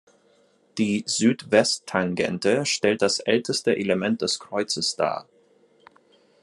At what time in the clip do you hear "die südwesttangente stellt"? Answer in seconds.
0.79-3.03